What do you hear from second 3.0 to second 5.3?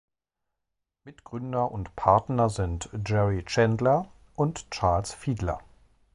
Jerry Chandler und Charles